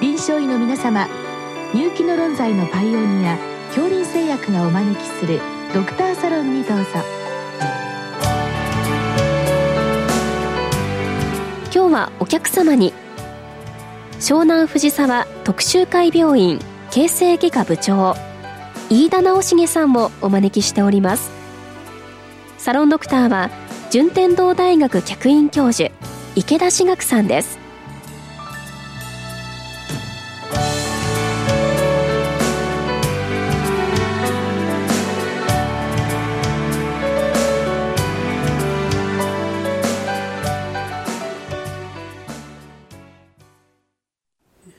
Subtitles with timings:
[0.00, 1.08] 臨床医の皆様
[1.74, 3.36] 入気の論剤のパイオニア
[3.74, 5.40] 恐林製薬がお招きする
[5.74, 6.84] ドクターサロンにどうぞ。
[11.74, 12.94] 今日はお客様に
[14.20, 16.60] 湘南藤沢特集会病院
[16.92, 18.14] 形成外科部長
[18.90, 21.28] 飯田直重さんをお招きしております。
[22.56, 23.50] サロンドクターは
[23.90, 25.90] 順天堂大学客員教授
[26.36, 27.67] 池田志学さんです。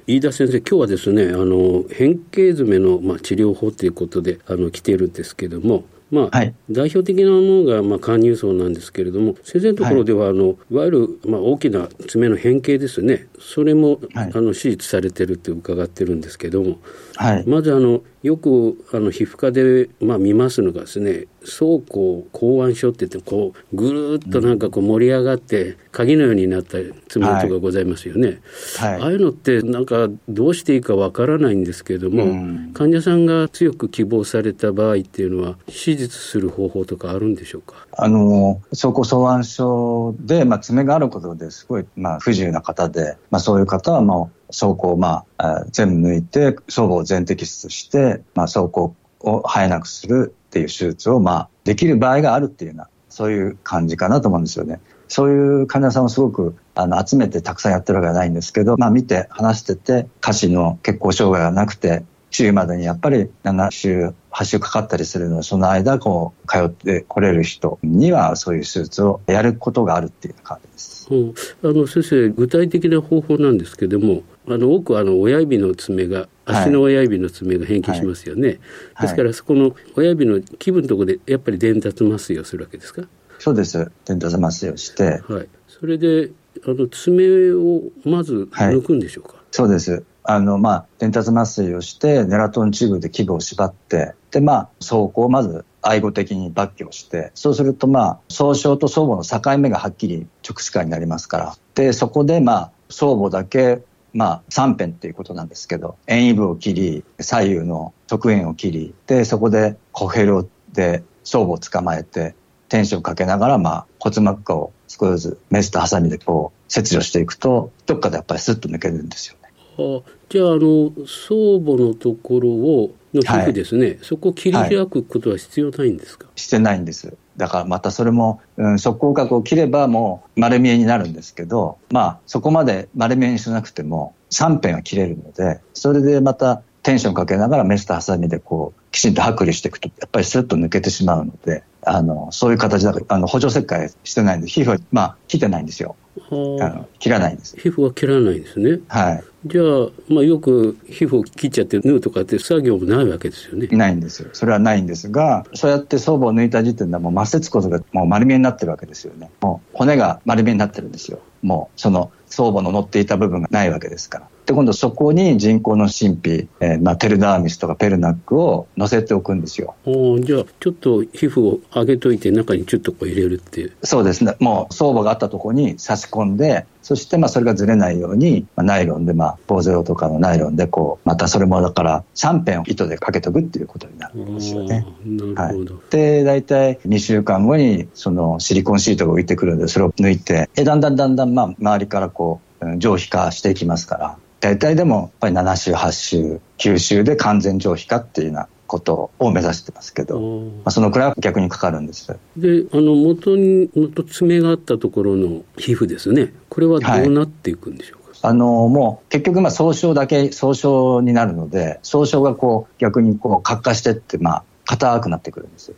[0.09, 16.79] 飯田先生、今日はですね、あの変形爪のまあ治療法ということであの来ているんですけども、まあ、はい、代表的なものが、まあ、貫入層なんですけれども、先生のところでは、はい、あのいわゆる、まあ、大きな爪の変形ですね、それも、はい、あの手術されてるって伺ってるんですけども、
[17.15, 28.41] はい、まずあのよくあの皮膚科で、まあ、見ますのがですね走行口腕症って言ってこうぐるっとなんかこう盛り上がって鍵のようになった爪とかございますよね、
[28.77, 28.93] はい。
[28.93, 37.87] はい、ああいうのってなんかどうしていいかわからないんですけれども、うん、患者さんが強く希望された場合っていうのは手術する方法とかあるんでしょうか？
[37.93, 54.79] あの走行草腕症で、まあ、爪があることですごい、まあ、不自由な方で、まあ、そういう方はもう走行をまあ、全部抜いて、走行を全摘出して、まあ、走行を生えなくするっていう手術をまあ、できる場合があるっていうような、そういう感じかなと思うんですよね。
[55.09, 70.98] そういう患者さんをすごくあの集めてたくさんやってるわけじゃないんですけど、まあ見て話してて、下肢の血行障害がなくて、治癒までにやっぱり7週、8週かかったりするので、その間こう通ってこれる人にはそういう手術をやることがあるっていう感じです。
[71.09, 78.57] うん、あの先生具体的な方法なんですけどもあの多くあの親指の爪が足の親指の爪が変形しますよね、はい。
[78.57, 83.03] はい、ですからそこの親指の基部のところでやっぱり伝達麻酔をするわけですか？
[83.39, 83.91] そうです。
[84.05, 86.31] 伝達麻酔をして、はい、それで
[86.65, 103.81] あの爪をまず抜くんでしょうか、はい、そうですあの、まあ、伝達麻酔をして、ネラトンチューブで基部を縛って、で、まあ、走行をまず愛護的に抜去して、そうすると、まあ、総称と相母の境目がはっきり直視化になりますから、で、そこで、まあ、相母だけ、
[104.13, 112.35] まあ、3辺っていうことなんですけど、遠位部を切り、左右の側縁を切り、で、そこでコヘロで相母を捕まえて、
[112.67, 119.38] テンションかけながら、まあ、骨膜下を少しずつメスとハサミでこう切除していくと、どっかでやっぱりスッと抜けるんですよ。
[119.79, 127.17] あ、じゃあ、あの、相母のところを、の皮膚ですね、はい、そこを切り開くことは必要ないんですか、はい、してないんです。
[127.37, 145.95] だからまたそれも、うん、側溝角を切ればもう丸見えになるんですけど、まあそこまで丸見えにしなくても3辺は切れるので、それでまたテンションかけながらメスとハサミでこう、きちんと剥離していくと、やっぱりスッと抜けてしまうので、あの、そういう形だから、あの、補助切開してないんで、皮膚は、まあ、切ってないんですよ。
[146.29, 147.57] あの切らないんです。
[147.57, 148.79] 皮膚は切らないんですね。
[148.87, 149.23] はい。
[149.45, 149.65] じゃあ、
[150.09, 153.67] まあ、よく皮膚を切っちゃって縫うとかって作業もないわけですよね。
[153.67, 154.29] ないんですよ。
[154.33, 159.31] それはないんですが、そうやって相母を抜いた時点でもう末節骨がもう丸見えになってるわけですよね。
[159.41, 161.19] もう骨が丸見えになってるんですよ。
[161.41, 164.27] もうその相母の乗っていた部分がないわけですから。
[164.49, 169.75] で、今度そこに人工の神秘、えー、まあ、テルダーミスとかペルナックを乗せておくんですよ。
[169.85, 173.73] おじゃあ、ちょっと皮膚を上げといて中にちょっとこう入れるっていう。
[173.83, 174.35] そうですね。
[174.39, 184.87] もう相母があったところに差し込んで、そしてまあそれがずれないように、まあ、ナイロンで、まあ、棒ゼロとかのナイロンでこう、またそれもだから3辺を糸でかけとくっていうことになるんですよね。
[185.05, 185.75] なるほど。
[185.75, 192.49] はい、で、大体2週間後にそのシリコンシートが浮いてくるので、それを抜いて、だんだんだんだんまあ周りからこう、
[192.79, 202.07] 上皮化していきますから、大体でもやっぱり7週、8週、9週で完全上皮化っていうようなことを目指してますけど、まあ、そのくらいは逆にかかるんです。
[202.37, 206.33] で、あの元に元爪があったところの皮膚ですね。
[206.49, 208.09] これはどうなっていくんでしょうか？
[208.11, 215.75] はい、あのもう結局まあ総称だけ総称になるので総称がこう逆にこう活化してってまあ硬くなってくるんですよ。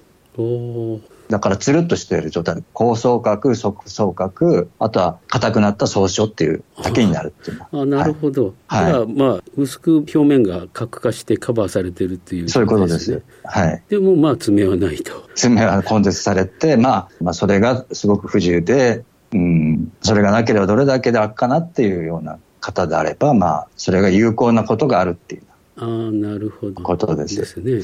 [1.32, 8.54] だからつるっとしている状態高層角、側層角、あとは硬くなった総称っていうだけになるっていうあなるほど。
[8.68, 13.24] はい、じゃあ、まあ、薄く表面が角化してカバーされてるっていう、ね、そういうことです。
[13.46, 13.82] はい。
[13.88, 15.30] でも、まあ、爪はないと。
[15.36, 25.44] 爪は根絶されて、まあ、まあ、それがすごく不自由で、うん、それがなければどれだけで悪かなっていうような方であれば、まあ、それが有効なことがあるっていう。
[25.78, 26.84] ああ、なるほど。
[26.84, 27.38] ことです。
[27.38, 27.82] ですね。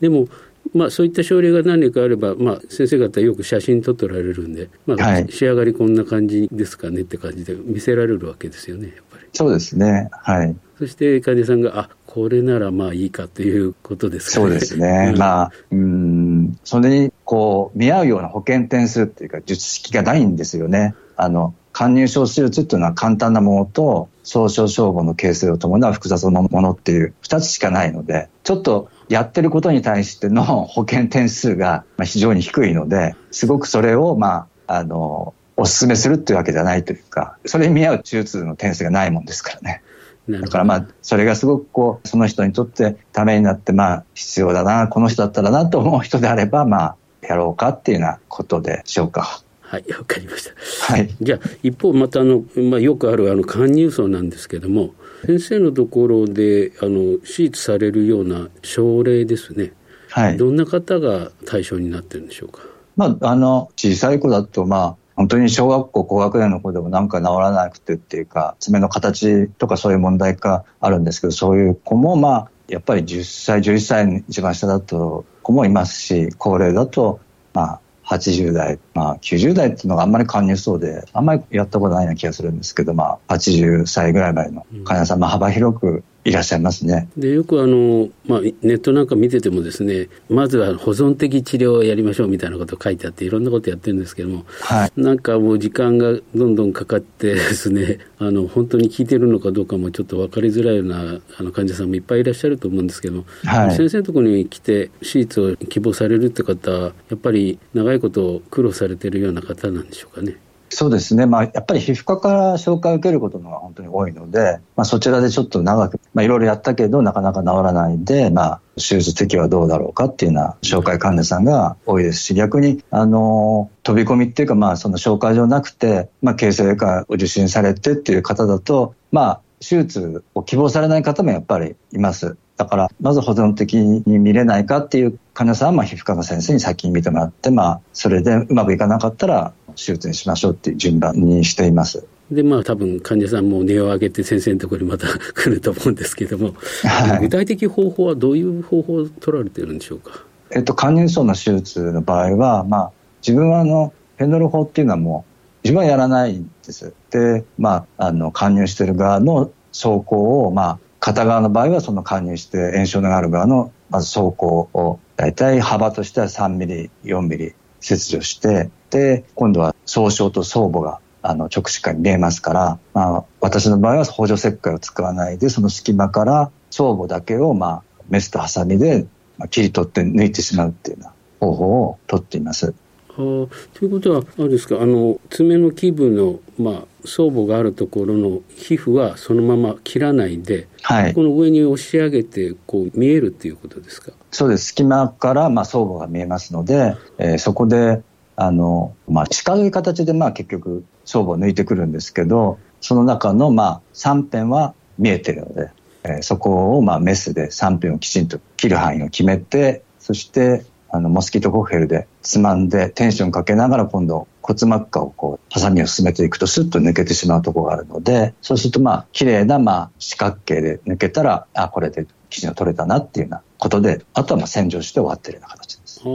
[0.00, 0.28] でも、
[0.74, 9.26] まあ、そういった症例が何かあれば、まあ、先生方よく写真撮っておられるんで、まあ、はい、仕上がりこんな感じですかねって感じで見せられるわけですよね、やっぱり。
[9.32, 10.08] そうですね。
[10.12, 10.56] はい。
[10.78, 14.46] そして患者さんが、あこれならまあいいかということですかね。
[14.46, 15.10] そうですね。
[15.12, 20.94] うん、まあ、うん、それにこう、見合うような保険点数っていうか、術式がないんですよね。
[21.16, 39.82] あの、貫入症手術っていうのは簡単なものと、総症消防の形成を伴う複雑なものっていう二つしかないので、ちょっとやってることに対しての 保険点数が非常に低いので、すごくそれを、まあ、あの、お勧めするっていうわけじゃないというか、それに見合う手術の点数がないもんですからね。
[40.30, 49.42] だからまあ、それがすごくこう、その人にとってためになって、まあ、必要だな、この人だったらなと思う人であれば、まあ、やろうかっていうようなことでしょうか。
[49.68, 50.92] はい、わかりました。
[50.94, 51.14] はい。
[51.20, 54.94] じゃあ、一方、またあの、まあ、よくあるあの、貫入層なんですけども、
[55.26, 59.72] 先生のところで、あの、手術されるような症例ですね。
[60.10, 60.36] はい。
[60.36, 62.60] どんな方が対象になってるんでしょうか？
[62.96, 77.20] まあ、あの、小さい子だと、まあ、本当に小学校高学年の子でもなんか治らなくてっていうか、爪の形とかそういう問題があるんですけど、そういう子もまあ、やっぱり10歳、11歳の一番下だと子もいますし、高齢だと、
[77.54, 87.08] まあ、80代、まあ90代っていうのがあんまり加入そうで、あんまりやったことないような気がするんですけど、まあ80歳ぐらいまでの患者さん、まあ幅広くいらっしゃいますね。
[87.16, 110.36] でよくあの、まあ、ネットなんか見ててもですねまずは保存的治療をやりましょうみたいなこと書いてあっていろんなことやってるんですけども、はい、なんかもう時間がどんどんかかってですね あの本当に効いてるのかどうかもちょっと分かりづらいようなあの患者さんもいっぱいいらっしゃると思うんですけども、はい、先生のところに来て手術を希望されるって方はやっぱり長いこと苦労されてるような方なんでしょうかね。
[110.68, 132.36] そうですね、まあ、やっぱり皮膚科から紹介を受けることが本当に多いので、まあ、そちらでちょっと長く、まあ、いろいろやったけど、なかなか治らないで、まあ、手術的はどうだろうかっていうような紹介患者さんが多いですし、逆に、あの、飛び込みっていうか、まあ、その紹介状なくて、まあ、形成外科を受診されてっていう方だと、まあ、手術を希望されない方もやっぱりいます。
[132.56, 142.06] だから、まず保存的に見れないかっていう患者さんは、まあ、皮膚科の先生に先に見てもらって、まあ、それでうまくいかなかったら、手術にしましょうっていう順番にしています。
[142.30, 150.24] で、まあ多分患者さんも値を上げて先生のところにまた来ると思うんですけども、はい、具体的方法はどういう方法を取られてるんでしょうか？
[150.50, 155.32] えっと、肝入層の手術の場合は、まあ、自分はあの、ペンドル法っていうのはもう、
[155.64, 156.94] 自分はやらないんです。
[157.10, 167.54] で、まあ、あの、勧入してる側の走行を、まあ、片側の場合はその加入して炎症のある側のまず走行を大体幅としては3ミリ、4ミリ
[167.86, 179.06] 切除して、で、今度は総称と相母があの直視下に見えますから、まあ、私の場合は補助切開を使わないで、その隙間から相母だけを、まあ、メスとハサミで
[179.50, 182.74] 切り取って抜いてしまうっていうような方法をとっています。
[183.16, 183.48] と
[183.82, 194.12] いうことは、あれですか、あの、爪の基部の、まあ、相母があるところの皮膚はそのまま切らないで、はい、この上に押し上げて、こう、見えるっていうことですか？
[194.30, 194.66] そうです。
[194.66, 198.02] 隙間から、まあ、相母が見えますので、えー、そこで、
[198.36, 205.70] あの、まあ、近い形で、まあ、結局、相母を抜いてくるんですけど、その中の、まあ、3辺は見えてるので、
[206.04, 210.64] えー、そこを、まあ、メスで3辺をきちんと切る範囲を決めて、そして、
[210.96, 226.00] あの、モスキートコッヘルでつまんでテンションかけながら今度骨膜下をこう、ハサミを進めていくとスッと抜けてしまうところがあるので、そうするとまあ、綺麗なまあ、四角形で抜けたら、あ、これで生地が取れたなっていうようなことで、あとはまあ洗浄して終わってるような形です。
[226.00, 226.08] あ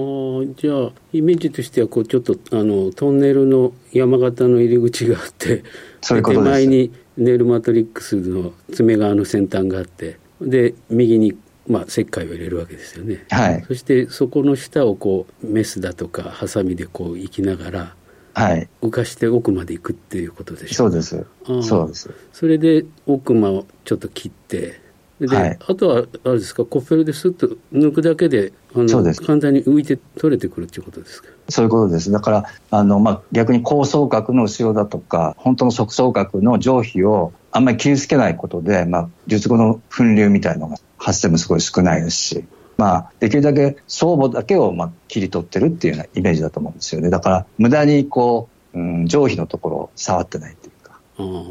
[0.55, 5.63] じゃあ、イメージとしては、こう、ちょっと、あの、トンネルの山形の入り口があって、
[6.01, 17.95] そういうこと手前にネイルマトリックスの爪側の先端があって、で、右にまあ、石灰を入れるわけですよね、はい、そしてそこの下をこうメスだとかハサミでこう行きながら、
[18.33, 20.89] はい、浮かして奥まで行くっていうことでしょう。
[20.89, 21.25] そうです。
[21.61, 22.09] そうです。
[22.33, 24.81] それで奥間をちょっと切って
[25.19, 26.65] で、はい、あとはあれですか？
[26.65, 31.29] コッペルですっと抜くだけであの簡単に浮いて取れてくるっていうことですか？
[31.47, 32.11] そういうことです。
[32.11, 42.45] だからあの、まあ、逆に高層角の後ろだとか本当の側層角の上皮をあんまり傷つけないことで、まあ、術後の粉瘤みたいのが発生もすごい少ないですし、
[42.77, 47.09] まあ、できるだけ相母だけをまあ切り取ってるっていうようなイメージだと思うんですよね。
[47.09, 50.99] だから、無駄にこう、うん、上皮のところを触ってないっていうか、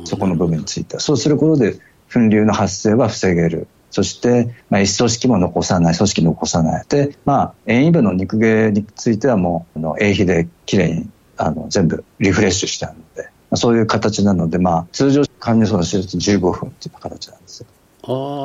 [0.04, 1.00] そこの部分については。
[1.00, 1.74] そうすることで、
[2.12, 3.68] 粉瘤の発生は防げる。
[3.90, 6.84] そして、まあ、一組織も残さない、組織残さない。
[6.88, 17.66] で、まあ、遠位部の肉毛についてはもう、あの、永皮できれいに、あの、全部リフレッシュしてあるので、まあ、そういう形なので、まあ、通常、患者層の手術15分っていう形なんですよ。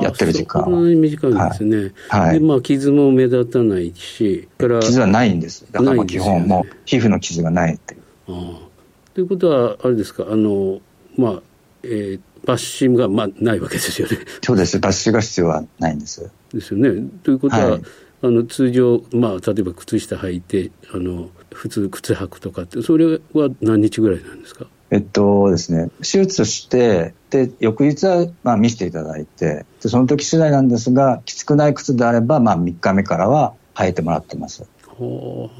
[0.03, 0.67] やってる時間は。
[0.69, 1.93] 短いんですね。
[2.09, 2.39] はい。
[2.39, 5.65] で、まあ、傷も目立たないし、から傷はないんです。
[5.71, 8.01] だから、基本、もう、皮膚の傷がないっていう。
[8.29, 9.13] ああ。
[9.13, 10.79] ということは、あれですか、あの、
[11.17, 11.41] まあ、
[11.83, 14.17] えー、抜歯がまあないわけですよね。
[14.43, 14.77] そうです。
[14.77, 16.29] 抜歯が必要はないんです。
[16.53, 17.09] ですよね。
[17.23, 17.81] ということは、はい、
[18.21, 24.67] あの通常、まあ、例えば靴下履いてあの普通靴履くとかってそれは何日ぐらいなんですか？
[24.95, 34.65] えっとですね、手術して、で、翌日は、まあ、見せていただいて、で、その時次第なんですが、きつくない靴であれば、まあ、3日目からは履いてもらってます。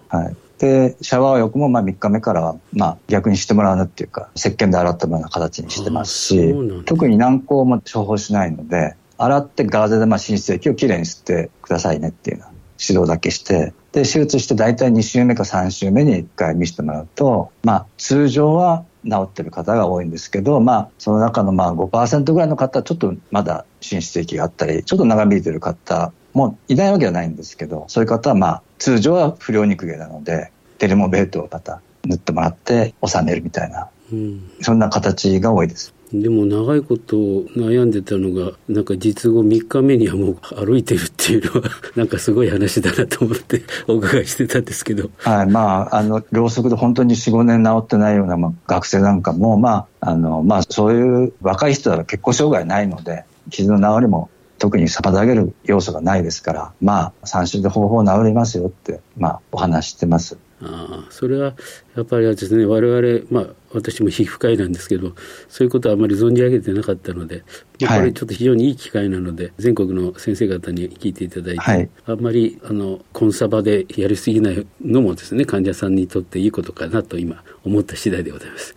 [0.07, 0.35] はい。
[0.57, 35.93] で、シャワー浴もまあ3日目からは、まあ逆にしてもらうなっていうか、石鹸で洗ったような形にしてますし、特に軟膏も処方しないので、洗ってガーゼでまあ浸出液をきれいに吸ってくださいねっていうような指導だけして、で、手術して大体2週目か3週目に1回見せてもらうと、まあ通常は治ってる方が多いんですけど、まあ、その中のまあ5%ぐらいの方はちょっとまだ浸出液があったり、ちょっと長引いてる方もいないわけではないんですけど、そういう方はまあ、通常は不良肉毛なので、テルモベートをまた塗ってもらって収めるみたいな、うん、そんな形が多いです。
[36.21, 45.09] でも長いこと悩んでたのが、なんか実後3日目にはもう歩いてるっていうのは、なんかすごい話だなと思ってお伺いしてたんですけど。
[45.17, 60.37] はい、まあ、あの、ろうそくで本当に4、5年治ってないような、まあ、学生なんかも、まあ、あの、まあ、そういう若い人は結構障害ないので、傷の治りも特に妨げる要素がないですから、まあ、3週で方法治りますよって、まあ、お話してます。
[60.61, 61.53] ああ、それは
[61.95, 65.13] やっぱりですね、我々、まあ、私も皮膚科医なんですけど、
[65.49, 67.43] そういうことはあまり存じ上げてなかったので、
[67.79, 78.75] やっぱりちょっと非常にいい機会なので、はい、全国の先生方に聞いていただいて、はい、あんまりあのコンサバでやりすぎないのもですね、患者さんにとっていいことかなと今、思った次第でございます。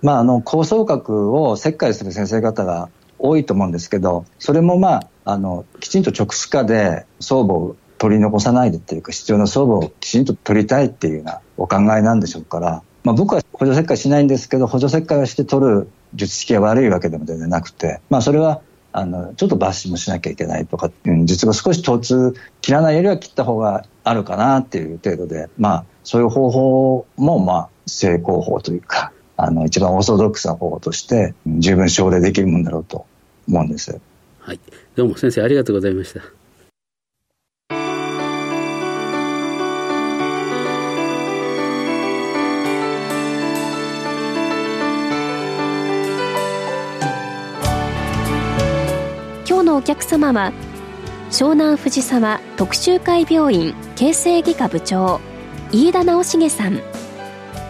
[0.00, 18.60] まあ、あの、高層角を切開する先生方が多いと思うんですけど、それもまあ、あの、きちんと直視化で装母を取り残さないでっていうか、必要な装備をきちんと取りたいっていうようなお考えなんでしょうから、まあ、僕は補助切開しないんですけど、補助切開をして取る術式が悪いわけでも全然なくて、まあ、それは
[18.92, 33.06] あのちょっと抜歯もしなきゃいけないとか、うん、術後少し疼痛切らないよりは切った方があるかなっていう程度で、まあ、そういう方法も、まあ、成功法というか、あの一番オーソドックスな方法として十分奨励できるもんだろうと
[33.48, 33.98] 思うんです。
[34.40, 34.60] はい、
[34.96, 36.20] どうも先生ありがとうございました。
[49.78, 50.52] お客様は
[51.30, 55.20] 湘南藤沢特集会病院形成外科部長
[55.70, 56.80] 飯田直重さん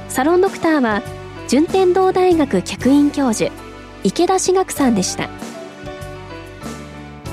[0.08, 1.02] サロンドクターは
[1.48, 3.50] 順天堂大学客員教授
[4.04, 5.30] 池田志学さんでした。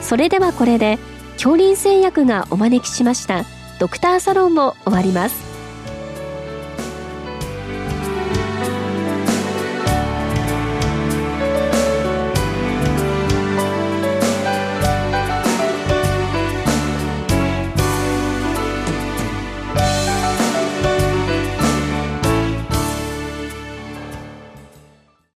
[0.01, 0.97] それではこれで
[1.33, 3.43] 恐林製薬がお招きしました
[3.77, 5.44] ドクターサロンも終わります。